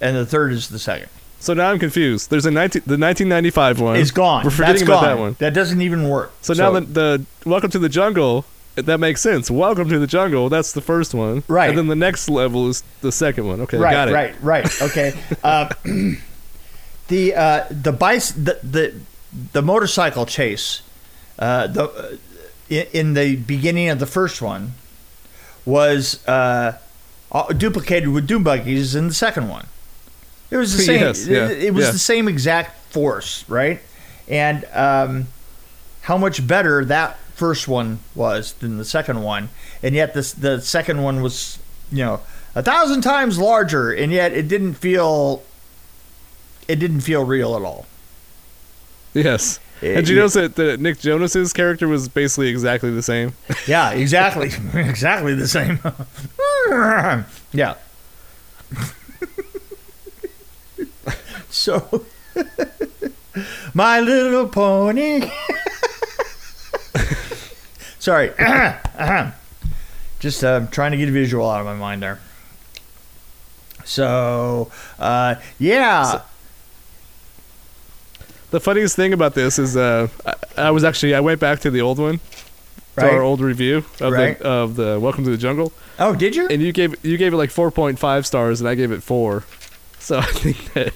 and 0.00 0.16
the 0.16 0.26
third 0.26 0.52
is 0.52 0.68
the 0.68 0.78
second. 0.78 1.08
so 1.40 1.54
now 1.54 1.70
I'm 1.70 1.78
confused. 1.78 2.28
There's 2.28 2.44
a 2.44 2.50
19, 2.50 2.82
the 2.84 2.98
1995 2.98 3.80
one. 3.80 3.96
It's 3.96 4.10
gone. 4.10 4.44
We're 4.44 4.50
forgetting 4.50 4.74
That's 4.74 4.82
about 4.82 5.00
gone. 5.00 5.16
that 5.16 5.18
one. 5.18 5.36
That 5.38 5.54
doesn't 5.54 5.80
even 5.80 6.08
work. 6.08 6.32
So, 6.42 6.52
now 6.54 6.72
the, 6.72 6.80
the 6.80 7.26
Welcome 7.46 7.70
to 7.70 7.78
the 7.78 7.88
Jungle. 7.88 8.44
That 8.74 8.98
makes 8.98 9.20
sense. 9.20 9.50
Welcome 9.50 9.88
to 9.90 9.98
the 9.98 10.06
Jungle. 10.06 10.48
That's 10.48 10.72
the 10.72 10.80
first 10.80 11.12
one. 11.12 11.42
Right. 11.46 11.68
And 11.68 11.76
then 11.76 11.88
the 11.88 11.94
next 11.96 12.30
level 12.30 12.68
is 12.68 12.82
the 13.02 13.12
second 13.12 13.46
one. 13.46 13.60
Okay, 13.62 13.76
right, 13.76 13.92
got 13.92 14.08
it. 14.08 14.12
right, 14.12 14.34
right. 14.42 14.82
Okay. 14.82 15.12
uh, 15.44 15.68
the 17.12 17.34
uh, 17.34 17.66
the 17.70 17.92
bice 17.92 18.32
the, 18.32 18.58
the 18.62 18.94
the 19.52 19.62
motorcycle 19.62 20.24
chase, 20.24 20.80
uh, 21.38 21.66
the 21.66 21.84
uh, 21.84 22.16
in, 22.70 23.12
the 23.12 23.36
beginning 23.36 23.90
of 23.90 23.98
the 23.98 24.06
first 24.06 24.40
one, 24.40 24.72
was 25.66 26.26
uh, 26.26 26.78
uh, 27.30 27.52
duplicated 27.52 28.08
with 28.08 28.26
dune 28.26 28.42
buggies 28.42 28.94
in 28.94 29.08
the 29.08 29.14
second 29.14 29.50
one. 29.50 29.66
It 30.50 30.56
was 30.56 30.74
the 30.74 30.82
same. 30.82 31.00
Yes, 31.00 31.26
yeah, 31.26 31.50
it, 31.50 31.64
it 31.64 31.74
was 31.74 31.86
yeah. 31.86 31.90
the 31.92 31.98
same 31.98 32.28
exact 32.28 32.78
force, 32.90 33.44
right? 33.48 33.80
And 34.26 34.64
um, 34.72 35.28
how 36.02 36.16
much 36.16 36.46
better 36.46 36.82
that 36.86 37.18
first 37.34 37.68
one 37.68 37.98
was 38.14 38.54
than 38.54 38.78
the 38.78 38.86
second 38.86 39.22
one, 39.22 39.50
and 39.82 39.94
yet 39.94 40.14
this 40.14 40.32
the 40.32 40.62
second 40.62 41.02
one 41.02 41.20
was 41.20 41.58
you 41.90 42.04
know 42.04 42.20
a 42.54 42.62
thousand 42.62 43.02
times 43.02 43.38
larger, 43.38 43.92
and 43.92 44.12
yet 44.12 44.32
it 44.32 44.48
didn't 44.48 44.74
feel 44.74 45.42
it 46.68 46.76
didn't 46.76 47.00
feel 47.00 47.24
real 47.24 47.56
at 47.56 47.62
all. 47.62 47.86
Yes. 49.14 49.58
It- 49.80 49.96
did 49.96 50.08
you 50.08 50.16
notice 50.16 50.34
that, 50.34 50.54
that 50.56 50.80
Nick 50.80 51.00
Jonas's 51.00 51.52
character 51.52 51.88
was 51.88 52.08
basically 52.08 52.48
exactly 52.48 52.90
the 52.90 53.02
same? 53.02 53.34
Yeah, 53.66 53.90
exactly, 53.90 54.46
exactly 54.80 55.34
the 55.34 55.48
same. 55.48 55.80
yeah. 57.52 57.74
so, 61.50 62.04
My 63.74 64.00
Little 64.00 64.48
Pony. 64.48 65.30
Sorry, 67.98 68.30
just 70.18 70.42
uh, 70.42 70.66
trying 70.72 70.90
to 70.92 70.96
get 70.96 71.08
a 71.08 71.12
visual 71.12 71.48
out 71.48 71.60
of 71.60 71.66
my 71.66 71.74
mind 71.74 72.02
there. 72.02 72.18
So, 73.84 74.70
uh, 74.98 75.36
yeah, 75.58 76.22
The 78.52 78.60
funniest 78.60 78.96
thing 78.96 79.12
about 79.12 79.34
this 79.34 79.58
is, 79.58 79.76
uh, 79.76 80.08
I, 80.26 80.34
I 80.56 80.70
was 80.70 80.84
actually 80.84 81.14
I 81.14 81.20
went 81.20 81.40
back 81.40 81.60
to 81.60 81.70
the 81.70 81.80
old 81.80 81.98
one, 81.98 82.20
to 82.98 83.10
our 83.10 83.22
old 83.22 83.40
review 83.40 83.78
of 84.00 84.12
Right. 84.12 84.38
the 84.38 84.44
of 84.46 84.76
the 84.76 84.98
Welcome 85.00 85.24
to 85.24 85.30
the 85.30 85.38
Jungle, 85.38 85.72
oh, 85.98 86.14
did 86.14 86.36
you? 86.36 86.46
and 86.48 86.60
you 86.62 86.70
gave 86.72 87.02
you 87.04 87.16
gave 87.16 87.32
it 87.32 87.36
like 87.38 87.50
four 87.50 87.70
point 87.70 87.98
five 87.98 88.26
stars, 88.26 88.60
and 88.60 88.68
I 88.68 88.74
gave 88.74 88.92
it 88.92 89.02
four. 89.02 89.44
So 89.98 90.18
I 90.20 90.22
think 90.26 90.74
that 90.74 90.92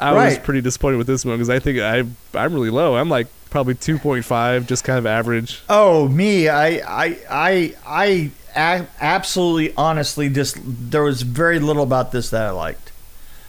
I 0.00 0.12
was 0.12 0.38
pretty 0.38 0.60
disappointed 0.60 0.98
with 0.98 1.06
this 1.06 1.24
one 1.24 1.36
because 1.36 1.50
I 1.50 1.58
think 1.58 1.78
I 1.80 2.04
I'm 2.38 2.52
really 2.52 2.70
low. 2.70 2.96
I'm 2.96 3.08
like 3.08 3.28
probably 3.50 3.74
two 3.74 3.98
point 3.98 4.26
five, 4.26 4.66
just 4.66 4.84
kind 4.84 4.98
of 4.98 5.06
average. 5.06 5.62
Oh, 5.70 6.06
me, 6.08 6.48
I 6.50 6.66
I 7.06 7.18
I 7.30 8.30
I 8.54 8.86
absolutely, 9.00 9.72
honestly, 9.76 10.28
just 10.28 10.58
there 10.62 11.02
was 11.02 11.22
very 11.22 11.60
little 11.60 11.82
about 11.82 12.12
this 12.12 12.28
that 12.30 12.42
I 12.44 12.50
liked. 12.50 12.87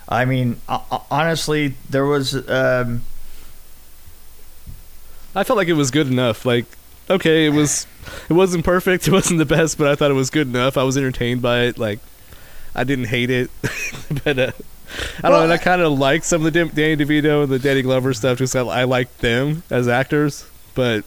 I 0.10 0.26
mean, 0.26 0.60
honestly, 0.68 1.76
there 1.90 2.06
was. 2.06 2.34
Um, 2.50 3.04
I 5.36 5.44
felt 5.44 5.58
like 5.58 5.68
it 5.68 5.74
was 5.74 5.92
good 5.92 6.08
enough. 6.08 6.46
Like, 6.46 6.66
okay, 7.10 7.46
it 7.46 7.52
was, 7.52 7.86
it 8.28 8.34
wasn't 8.34 8.66
perfect. 8.66 9.08
It 9.08 9.12
wasn't 9.12 9.38
the 9.38 9.46
best, 9.46 9.78
but 9.78 9.88
I 9.88 9.94
thought 9.94 10.10
it 10.10 10.16
was 10.16 10.32
good 10.32 10.48
enough. 10.48 10.78
I 10.78 10.84
was 10.84 10.98
entertained 10.98 11.44
by 11.44 11.62
it. 11.62 11.78
Like, 11.78 12.00
I 12.74 12.84
didn't 12.84 13.06
hate 13.06 13.30
it, 13.30 13.52
but 14.24 14.40
uh, 14.40 14.52
I 15.24 15.30
don't 15.30 15.48
know. 15.48 15.54
I 15.54 15.58
kind 15.58 15.82
of 15.82 15.98
like 16.00 16.24
some 16.24 16.44
of 16.44 16.52
the 16.52 16.66
Danny 16.66 16.98
DeVito 16.98 17.44
and 17.44 17.52
the 17.52 17.60
Danny 17.60 17.84
Glover 17.84 18.14
stuff. 18.16 18.40
because 18.40 18.56
I, 18.56 18.62
I 18.62 18.84
liked 18.86 19.20
them 19.20 19.62
as 19.70 19.88
actors, 19.88 20.50
but 20.74 21.04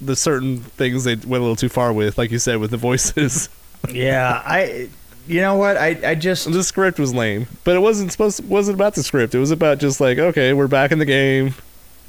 the 0.00 0.14
certain 0.14 0.58
things 0.58 1.02
they 1.02 1.16
went 1.16 1.26
a 1.26 1.44
little 1.44 1.56
too 1.56 1.68
far 1.68 1.92
with, 1.92 2.18
like 2.18 2.30
you 2.30 2.38
said, 2.38 2.58
with 2.58 2.70
the 2.70 2.76
voices. 2.76 3.48
yeah, 3.90 4.42
I. 4.46 4.88
You 5.26 5.40
know 5.40 5.56
what? 5.56 5.76
I, 5.76 5.98
I 6.04 6.14
just. 6.14 6.50
the 6.52 6.62
script 6.62 6.98
was 6.98 7.14
lame, 7.14 7.46
but 7.64 7.76
it 7.76 7.80
wasn't 7.80 8.12
supposed. 8.12 8.46
wasn't 8.48 8.74
about 8.76 8.94
the 8.94 9.02
script. 9.02 9.34
It 9.34 9.38
was 9.38 9.50
about 9.50 9.78
just 9.78 10.00
like, 10.00 10.18
okay, 10.18 10.52
we're 10.52 10.66
back 10.68 10.92
in 10.92 10.98
the 10.98 11.04
game. 11.06 11.54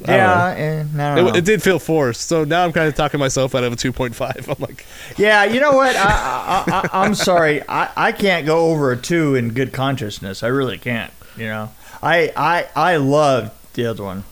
I. 0.05 0.15
Yeah, 0.17 0.43
I 0.43 0.53
don't 0.57 1.17
It, 1.17 1.21
know. 1.31 1.35
it 1.37 1.45
did 1.45 1.63
feel 1.63 1.79
forced. 1.79 2.27
So 2.27 2.43
now 2.43 2.65
I'm 2.65 2.73
kind 2.73 2.89
of 2.89 2.95
talking 2.95 3.17
myself 3.19 3.55
out 3.55 3.63
of 3.63 3.71
a 3.71 3.75
2.5. 3.77 4.49
I'm 4.57 4.61
like, 4.61 4.85
yeah, 5.17 5.45
you 5.45 5.61
know 5.61 5.71
what? 5.71 5.95
I, 5.95 6.03
I, 6.03 6.63
I, 6.71 6.89
I'm 7.05 7.15
sorry. 7.15 7.61
I, 7.69 7.89
I 7.95 8.11
can't 8.11 8.45
go 8.45 8.71
over 8.71 8.91
a 8.91 8.97
two 8.97 9.35
in 9.35 9.53
good 9.53 9.71
consciousness. 9.71 10.43
I 10.43 10.47
really 10.47 10.77
can't. 10.77 11.13
You 11.37 11.45
know, 11.47 11.71
I 12.03 12.31
I 12.35 12.67
I 12.75 12.95
loved 12.97 13.51
the 13.73 13.85
other 13.85 14.03
one. 14.03 14.23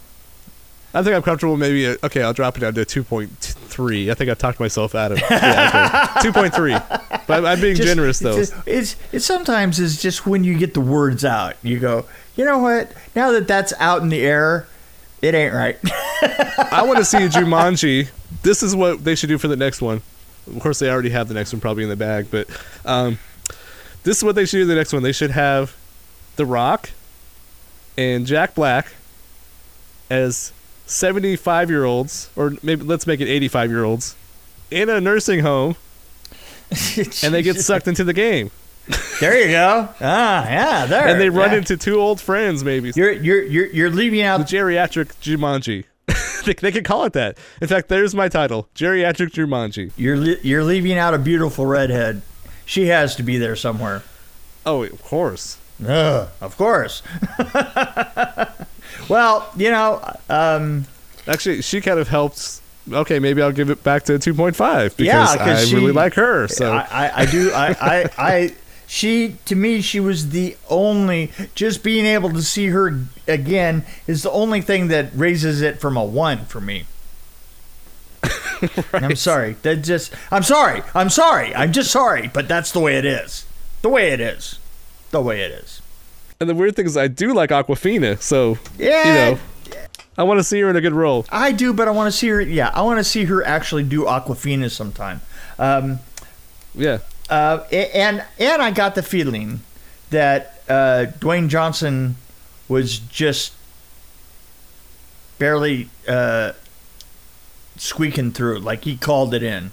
I 0.93 1.01
think 1.01 1.15
I'm 1.15 1.23
comfortable. 1.23 1.57
Maybe 1.57 1.87
uh 1.87 1.95
okay, 2.03 2.21
I'll 2.21 2.33
drop 2.33 2.55
it 2.57 2.59
down 2.61 2.73
to 2.75 2.81
2.3. 2.85 4.11
I 4.11 4.13
think 4.13 4.29
I've 4.29 4.37
talked 4.37 4.59
myself 4.59 4.93
out 4.95 5.11
of 5.11 5.19
yeah, 5.19 6.13
okay. 6.19 6.29
2.3. 6.31 7.25
But 7.25 7.45
I'm, 7.45 7.59
being 7.59 7.75
Just- 7.75 7.87
generous 7.87 8.19
though. 8.19 8.37
It's, 8.37 8.53
it's 8.65 8.95
it 9.11 9.19
sometimes 9.21 9.79
is 9.79 10.01
just 10.01 10.25
when 10.27 10.43
you 10.43 10.57
get 10.57 10.73
the 10.73 10.81
words 10.81 11.25
out, 11.25 11.55
you 11.63 11.79
go, 11.79 12.05
you 12.35 12.45
know 12.45 12.59
what? 12.59 12.91
Now 13.15 13.31
that 13.31 13.47
that's 13.47 13.73
out 13.79 14.01
in 14.01 14.09
the 14.09 14.21
air, 14.21 14.67
it 15.21 15.33
ain't 15.33 15.53
right. 15.53 15.77
I 16.71 16.83
want 16.85 16.99
to 16.99 17.05
see 17.05 17.17
Jumanji. 17.19 18.09
This 18.41 18.61
is 18.61 18.75
what 18.75 19.05
they 19.05 19.15
should 19.15 19.29
do 19.29 19.37
for 19.37 19.47
the 19.47 19.55
next 19.55 19.81
one. 19.81 20.01
Of 20.47 20.59
course, 20.59 20.79
they 20.79 20.89
already 20.89 21.11
have 21.11 21.29
the 21.29 21.33
next 21.33 21.53
one 21.53 21.61
probably 21.61 21.83
in 21.83 21.89
the 21.89 21.95
bag, 21.95 22.27
but 22.29 22.49
um, 22.83 23.19
this 24.03 24.17
is 24.17 24.23
what 24.25 24.35
they 24.35 24.43
should 24.45 24.57
do 24.57 24.65
the 24.65 24.75
next 24.75 24.91
one. 24.91 25.01
They 25.01 25.13
should 25.13 25.31
have 25.31 25.73
The 26.35 26.45
Rock 26.45 26.89
and 27.97 28.25
Jack 28.25 28.53
Black 28.53 28.91
as 30.09 30.51
75 30.85 31.69
year 31.69 31.85
olds, 31.85 32.29
or 32.35 32.53
maybe 32.61 32.83
let's 32.83 33.07
make 33.07 33.21
it 33.21 33.27
85 33.27 33.69
year 33.69 33.83
olds, 33.83 34.15
in 34.71 34.89
a 34.89 34.99
nursing 34.99 35.39
home, 35.39 35.75
and 36.69 37.33
they 37.33 37.41
get 37.41 37.55
sucked 37.59 37.87
into 37.87 38.03
the 38.03 38.13
game. 38.13 38.51
there 39.19 39.39
you 39.39 39.47
go. 39.47 39.89
Ah, 40.01 40.45
yeah, 40.45 40.85
there. 40.85 41.07
and 41.07 41.21
they 41.21 41.29
run 41.29 41.51
yeah. 41.51 41.59
into 41.59 41.77
two 41.77 41.99
old 41.99 42.19
friends, 42.19 42.63
maybe. 42.63 42.91
You're 42.95 43.11
you're 43.13 43.43
you're 43.43 43.67
you're 43.67 43.89
leaving 43.89 44.19
the 44.19 44.25
out. 44.25 44.41
geriatric 44.41 45.13
Jumanji. 45.21 45.85
they, 46.45 46.53
they 46.53 46.71
could 46.71 46.83
call 46.83 47.05
it 47.05 47.13
that. 47.13 47.37
In 47.61 47.69
fact, 47.69 47.87
there's 47.87 48.13
my 48.13 48.27
title: 48.27 48.67
Geriatric 48.75 49.29
Jumanji. 49.29 49.93
You're 49.95 50.17
li- 50.17 50.39
you're 50.41 50.65
leaving 50.65 50.97
out 50.97 51.13
a 51.13 51.17
beautiful 51.17 51.65
redhead. 51.65 52.21
She 52.65 52.87
has 52.87 53.15
to 53.15 53.23
be 53.23 53.37
there 53.37 53.55
somewhere. 53.55 54.03
Oh, 54.65 54.83
of 54.83 55.01
course. 55.03 55.57
Ugh, 55.85 56.29
of 56.41 56.57
course. 56.57 57.01
well, 59.09 59.49
you 59.55 59.71
know, 59.71 60.01
um, 60.29 60.85
Actually, 61.27 61.61
she 61.61 61.79
kind 61.79 61.99
of 61.99 62.09
helps. 62.09 62.61
Okay, 62.91 63.17
maybe 63.17 63.41
I'll 63.41 63.53
give 63.53 63.69
it 63.69 63.81
back 63.81 64.03
to 64.03 64.13
2.5 64.19 64.97
because 64.97 64.99
Yeah, 64.99 65.25
I 65.39 65.63
she- 65.63 65.75
really 65.75 65.93
like 65.93 66.15
her. 66.15 66.49
So 66.49 66.69
I, 66.73 66.87
I, 66.91 67.21
I 67.21 67.25
do. 67.25 67.51
I, 67.53 67.67
I, 67.81 68.09
I, 68.17 68.55
she, 68.87 69.37
to 69.45 69.55
me, 69.55 69.79
she 69.81 70.01
was 70.01 70.31
the 70.31 70.57
only, 70.69 71.31
just 71.55 71.81
being 71.81 72.05
able 72.05 72.29
to 72.33 72.41
see 72.41 72.67
her 72.67 72.99
again 73.25 73.85
is 74.05 74.23
the 74.23 74.31
only 74.31 74.59
thing 74.59 74.89
that 74.89 75.11
raises 75.15 75.61
it 75.61 75.79
from 75.79 75.95
a 75.95 76.03
one 76.03 76.43
for 76.45 76.59
me. 76.59 76.85
And 78.21 78.71
I'm 79.05 79.15
sorry. 79.15 79.53
That 79.61 79.77
just, 79.77 80.13
I'm 80.29 80.43
sorry. 80.43 80.81
I'm 80.93 81.09
sorry. 81.09 81.55
I'm 81.55 81.71
just 81.71 81.89
sorry. 81.89 82.27
But 82.33 82.49
that's 82.49 82.71
the 82.73 82.79
way 82.81 82.97
it 82.97 83.05
is. 83.05 83.45
The 83.81 83.89
way 83.89 84.11
it 84.11 84.19
is. 84.19 84.59
The 85.11 85.21
way 85.21 85.41
it 85.41 85.51
is. 85.51 85.81
And 86.43 86.49
the 86.49 86.55
weird 86.55 86.75
thing 86.75 86.85
is, 86.85 86.97
I 86.97 87.07
do 87.07 87.33
like 87.33 87.51
Awkwafina. 87.51 88.21
So 88.21 88.57
Yeah. 88.77 89.07
you 89.07 89.13
know, 89.35 89.39
I 90.17 90.23
want 90.23 90.39
to 90.41 90.43
see 90.43 90.59
her 90.59 90.69
in 90.69 90.75
a 90.75 90.81
good 90.81 90.91
role. 90.91 91.25
I 91.31 91.53
do, 91.53 91.71
but 91.73 91.87
I 91.87 91.91
want 91.91 92.11
to 92.11 92.17
see 92.17 92.27
her. 92.27 92.41
Yeah, 92.41 92.69
I 92.73 92.81
want 92.81 92.99
to 92.99 93.03
see 93.05 93.23
her 93.25 93.41
actually 93.45 93.83
do 93.83 94.03
Awkwafina 94.03 94.69
sometime. 94.69 95.21
Um, 95.57 95.99
Yeah, 96.75 96.97
Uh, 97.29 97.59
and 97.71 98.23
and 98.37 98.61
I 98.61 98.71
got 98.71 98.95
the 98.95 99.03
feeling 99.03 99.61
that 100.09 100.59
uh, 100.67 101.05
Dwayne 101.19 101.47
Johnson 101.47 102.17
was 102.67 102.99
just 102.99 103.53
barely 105.39 105.89
uh, 106.07 106.51
squeaking 107.77 108.31
through, 108.33 108.59
like 108.59 108.83
he 108.83 108.97
called 108.97 109.33
it 109.33 109.43
in. 109.43 109.71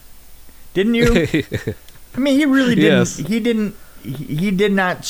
Didn't 0.74 0.94
you? 0.94 1.26
I 2.14 2.18
mean, 2.18 2.38
he 2.38 2.44
really 2.46 2.74
didn't. 2.76 2.98
Yes. 2.98 3.16
He 3.16 3.40
didn't. 3.40 3.74
He, 4.02 4.12
he 4.12 4.50
did 4.50 4.72
not 4.72 5.04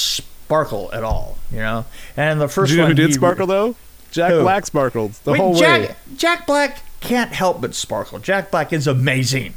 sparkle 0.50 0.90
at 0.92 1.04
all, 1.04 1.38
you 1.52 1.58
know. 1.58 1.84
And 2.16 2.40
the 2.40 2.48
first 2.48 2.72
you 2.72 2.80
one 2.80 2.88
who 2.88 2.94
did 2.94 3.06
he- 3.10 3.12
sparkle 3.12 3.46
though? 3.46 3.76
Jack 4.10 4.32
Who? 4.32 4.40
Black 4.42 4.66
sparkled 4.66 5.12
the 5.22 5.30
Wait, 5.30 5.38
whole 5.40 5.54
Jack, 5.54 5.80
way. 5.90 5.94
Jack 6.16 6.44
Black 6.44 6.82
can't 6.98 7.30
help 7.32 7.60
but 7.60 7.76
sparkle. 7.76 8.18
Jack 8.18 8.50
Black 8.50 8.72
is 8.72 8.88
amazing. 8.88 9.54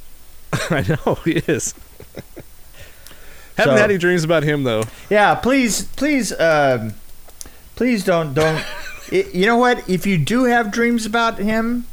I 0.70 0.84
know 1.04 1.16
he 1.24 1.32
is. 1.48 1.74
Haven't 3.56 3.74
So- 3.74 3.80
had 3.80 3.90
any 3.90 3.98
dreams 3.98 4.22
about 4.22 4.44
him 4.44 4.62
though. 4.62 4.84
Yeah, 5.10 5.34
please, 5.34 5.82
please, 5.96 6.32
um, 6.38 6.94
please 7.74 8.04
don't 8.04 8.32
don't. 8.32 8.64
I 9.12 9.26
you 9.34 9.46
know 9.46 9.56
what? 9.56 9.88
If 9.88 10.06
you 10.06 10.18
do 10.18 10.44
have 10.44 10.70
dreams 10.70 11.04
about 11.06 11.38
him, 11.38 11.86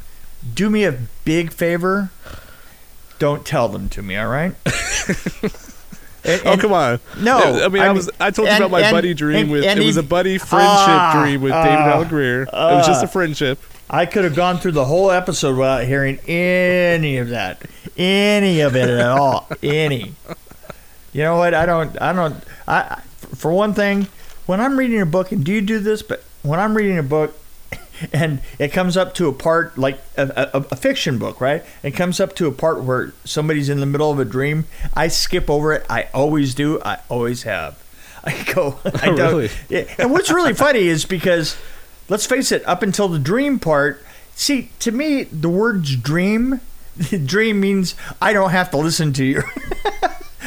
do 0.54 0.70
me 0.70 0.84
a 0.84 0.96
big 1.24 1.50
favor. 1.50 2.10
Don't 3.18 3.44
tell 3.44 3.68
them 3.68 3.88
to 3.88 4.02
me. 4.02 4.16
All 4.16 4.28
right? 4.28 4.54
And- 6.26 6.42
oh 6.46 6.56
come 6.56 6.72
on! 6.72 7.00
No, 7.20 7.64
I 7.64 7.68
mean 7.68 7.82
I, 7.82 7.92
was. 7.92 8.10
I 8.20 8.30
told 8.30 8.48
you 8.48 8.56
about 8.56 8.70
my 8.70 8.80
and- 8.82 8.94
buddy 8.94 9.14
dream 9.14 9.48
with. 9.48 9.64
it 9.64 9.78
was 9.78 9.96
a 9.96 10.02
buddy 10.02 10.38
friendship 10.38 10.88
Ah, 10.88 11.22
dream 11.22 11.40
with 11.42 11.52
ah, 11.52 11.64
David 11.64 11.78
Alan 11.78 12.08
Grier. 12.08 12.42
it 12.42 12.48
was 12.52 12.86
just 12.86 13.02
ah. 13.02 13.06
a 13.06 13.08
friendship. 13.08 13.58
I 13.88 14.04
could 14.06 14.24
have 14.24 14.34
gone 14.34 14.58
through 14.58 14.72
the 14.72 14.84
whole 14.84 15.10
episode 15.12 15.56
without 15.56 15.84
hearing 15.84 16.18
any 16.26 17.18
of 17.18 17.28
that, 17.28 17.62
any 17.96 18.60
of 18.60 18.74
it 18.74 18.88
at 18.88 19.06
all, 19.06 19.48
any. 19.62 20.14
You 21.12 21.22
know 21.22 21.36
what? 21.36 21.54
I 21.54 21.64
don't. 21.66 22.00
I 22.02 22.12
don't. 22.12 22.34
I 22.66 22.76
I- 22.78 23.00
for 23.34 23.52
one 23.52 23.74
thing, 23.74 24.06
when 24.46 24.60
I'm 24.60 24.78
reading 24.78 25.00
a 25.00 25.06
book, 25.06 25.32
and 25.32 25.44
do 25.44 25.52
you 25.52 25.60
do 25.60 25.78
this? 25.78 26.02
But 26.02 26.22
when 26.42 26.58
I'm 26.60 26.76
reading 26.76 26.98
a 26.98 27.02
book, 27.02 27.38
and 28.12 28.40
it 28.58 28.68
comes 28.72 28.96
up 28.96 29.14
to 29.14 29.28
a 29.28 29.32
part 29.32 29.76
like 29.78 29.98
a, 30.16 30.50
a, 30.54 30.58
a 30.72 30.76
fiction 30.76 31.18
book, 31.18 31.40
right? 31.40 31.64
It 31.82 31.92
comes 31.92 32.20
up 32.20 32.34
to 32.36 32.46
a 32.46 32.52
part 32.52 32.82
where 32.82 33.12
somebody's 33.24 33.68
in 33.68 33.80
the 33.80 33.86
middle 33.86 34.10
of 34.10 34.18
a 34.18 34.24
dream. 34.24 34.64
I 34.94 35.08
skip 35.08 35.48
over 35.50 35.72
it. 35.72 35.84
I 35.88 36.08
always 36.14 36.54
do. 36.54 36.80
I 36.84 36.98
always 37.08 37.42
have. 37.44 37.82
I 38.24 38.42
go. 38.54 38.78
I 38.84 39.06
don't. 39.06 39.18
really? 39.18 39.50
Yeah. 39.68 39.84
And 39.98 40.10
what's 40.10 40.30
really 40.30 40.54
funny 40.66 40.86
is 40.88 41.04
because 41.04 41.56
let's 42.08 42.26
face 42.26 42.52
it, 42.52 42.66
up 42.66 42.82
until 42.82 43.08
the 43.08 43.18
dream 43.18 43.58
part, 43.58 44.04
see, 44.34 44.70
to 44.80 44.92
me, 44.92 45.24
the 45.24 45.48
words 45.48 45.96
dream, 45.96 46.60
dream 47.24 47.60
means 47.60 47.94
I 48.20 48.32
don't 48.32 48.50
have 48.50 48.70
to 48.72 48.76
listen 48.76 49.12
to 49.14 49.24
you. 49.24 49.42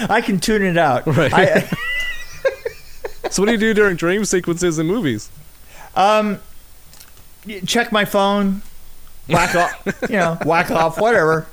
I 0.09 0.21
can 0.21 0.39
tune 0.39 0.61
it 0.63 0.77
out. 0.77 1.05
Right. 1.07 1.33
I, 1.33 1.69
So 3.31 3.43
what 3.43 3.47
do 3.47 3.51
you 3.51 3.57
do 3.59 3.73
during 3.75 3.95
dream 3.95 4.25
sequences 4.25 4.79
in 4.79 4.87
movies? 4.87 5.29
um, 5.95 6.39
check 7.65 7.91
my 7.91 8.05
phone, 8.05 8.61
whack 9.27 9.55
off, 9.55 10.01
you 10.09 10.17
know, 10.17 10.37
whack 10.45 10.71
off, 10.71 10.99
whatever. 10.99 11.47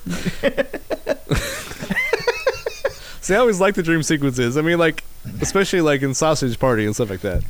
See, 3.20 3.34
I 3.34 3.38
always 3.38 3.60
like 3.60 3.74
the 3.74 3.82
dream 3.82 4.02
sequences. 4.04 4.56
I 4.56 4.60
mean, 4.60 4.78
like, 4.78 5.02
especially 5.40 5.80
like 5.80 6.02
in 6.02 6.14
Sausage 6.14 6.58
Party 6.60 6.86
and 6.86 6.94
stuff 6.94 7.10
like 7.10 7.22
that. 7.22 7.42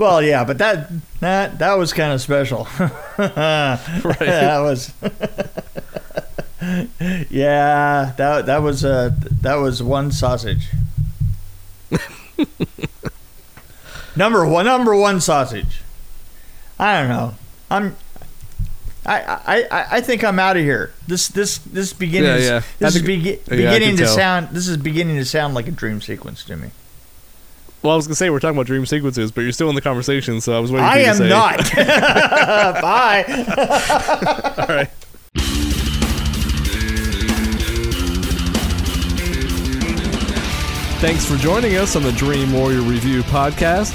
Well, 0.00 0.22
yeah, 0.22 0.44
but 0.44 0.56
that 0.58 0.90
that 1.20 1.58
that 1.58 1.74
was 1.74 1.92
kind 1.92 2.12
of 2.14 2.22
special. 2.22 2.64
that 3.18 4.60
was. 4.62 4.94
yeah, 7.30 8.12
that 8.16 8.46
that 8.46 8.62
was 8.62 8.82
uh 8.82 9.10
that 9.42 9.56
was 9.56 9.82
one 9.82 10.10
sausage. 10.10 10.68
number 14.16 14.46
one, 14.46 14.64
number 14.64 14.94
one 14.96 15.20
sausage. 15.20 15.79
I 16.80 17.00
don't 17.00 17.08
know. 17.10 17.34
I'm. 17.70 17.96
I, 19.06 19.64
I, 19.70 19.86
I- 19.96 20.00
think 20.02 20.22
I'm 20.24 20.38
out 20.38 20.56
of 20.56 20.62
here. 20.62 20.92
This 21.06 21.28
this 21.28 21.58
this 21.58 21.92
beginning 21.92 22.30
Yeah, 22.30 22.36
is- 22.36 22.46
yeah. 22.48 22.56
I 22.56 22.90
this 22.90 22.96
is 22.96 23.02
think- 23.02 23.24
yeah, 23.24 23.36
beginning 23.48 23.88
can 23.90 23.96
to 23.98 24.04
tell. 24.04 24.14
sound 24.14 24.48
this 24.50 24.68
is 24.68 24.76
beginning 24.76 25.16
to 25.16 25.24
sound 25.24 25.54
like 25.54 25.68
a 25.68 25.70
dream 25.72 26.00
sequence 26.00 26.44
to 26.44 26.56
me. 26.56 26.70
Well, 27.82 27.94
I 27.94 27.96
was 27.96 28.06
gonna 28.06 28.14
say 28.16 28.28
we're 28.28 28.40
talking 28.40 28.56
about 28.56 28.66
dream 28.66 28.84
sequences, 28.86 29.30
but 29.32 29.40
you're 29.40 29.52
still 29.52 29.68
in 29.70 29.74
the 29.74 29.80
conversation, 29.80 30.40
so 30.42 30.54
I 30.56 30.60
was 30.60 30.70
waiting. 30.70 30.86
for 30.86 30.92
I 30.92 30.98
you 30.98 31.04
to 31.04 31.10
am 31.10 31.16
say. 31.16 31.28
not. 31.30 31.72
Bye. 32.82 33.24
All 34.68 34.74
right. 34.76 34.90
Thanks 41.00 41.24
for 41.24 41.36
joining 41.36 41.76
us 41.76 41.96
on 41.96 42.02
the 42.02 42.12
Dream 42.12 42.52
Warrior 42.52 42.82
Review 42.82 43.22
podcast. 43.22 43.94